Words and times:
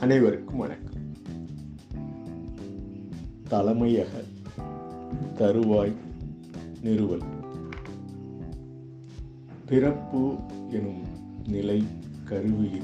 அனைவருக்கும் 0.00 0.56
வணக்கம். 0.56 1.14
தலைமையக 3.50 4.06
தருவாய் 5.34 5.92
நிறுவல். 6.82 7.22
பிறப்பு 9.66 10.36
எனும் 10.70 11.02
நிலை 11.46 11.84
கருவியில் 12.24 12.82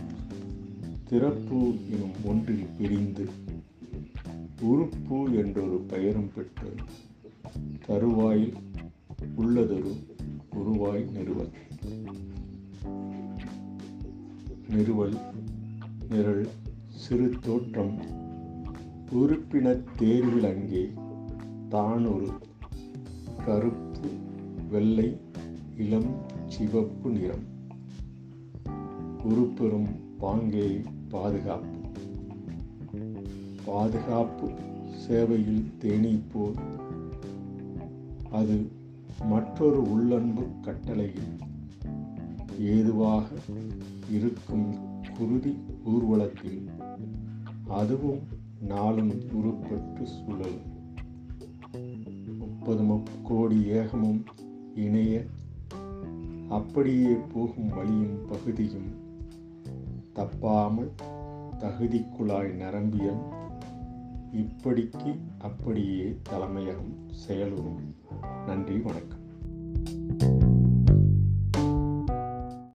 திறப்பு 1.05 1.91
எனும் 1.91 2.13
ஒன்றில் 2.25 2.67
பிரிந்து 2.79 3.29
உறுப்பு 4.61 5.35
என்றொரு 5.35 5.85
பெயரும் 5.87 6.31
பெற்று 6.35 6.75
தருவாயில் 7.87 8.55
உள்ளதொரு 9.37 9.97
உருவாய் 10.53 11.11
நிறுவல். 11.11 11.53
நிறுவல் 14.69 15.17
நிரல் 16.11 16.49
சிறு 16.95 17.31
தோற்றம் 17.41 17.95
உறுப்பினர் 19.13 19.85
தேர்வில் 19.97 20.47
அங்கே 20.47 20.93
தான் 21.69 22.07
ஒரு 22.07 22.29
கருப்பு 23.47 24.09
வெள்ளை 24.71 25.21
இளம் 25.77 26.11
சிவப்பு 26.47 27.11
நிறம். 27.11 27.45
உருப்பெறும் 29.25 29.89
பாங்கே 30.21 30.85
பாதுகாப்பு. 31.09 31.79
பாதுகாப்பு 33.65 34.49
சேவையில் 35.07 35.73
தேனீப்போர் 35.81 36.59
அது 38.31 38.71
மற்றொரு 39.25 39.91
உள்ளன்பு 39.91 40.43
கட்டளையில் 40.61 41.33
ஏதுவாக 42.59 43.27
இருக்கும் 44.11 44.93
குருதி 45.19 45.53
ஊர்வலத்தில் 45.85 46.71
அதுவும் 47.69 48.23
நாளும் 48.61 49.11
உருப்பட்டு 49.11 50.03
சுழல். 50.03 50.59
முப்பது 52.39 52.83
முக்கோடி 52.83 53.59
ஏகமும் 53.65 54.23
இணைய 54.75 55.25
அப்படியே 56.49 57.15
போகும் 57.35 57.69
வழியும் 57.69 58.27
பகுதியும் 58.27 58.91
தப்பாமல் 60.15 60.93
தகுதிக்குழாய் 61.59 62.53
நரம்பியம் 62.63 63.23
இப்படிக்கு 64.33 65.13
அப்படியே 65.39 66.07
தலைமையகம் 66.23 66.95
செயலுறும் 67.09 67.83
நன்றி 68.47 68.79
வணக்கம். 68.79 69.24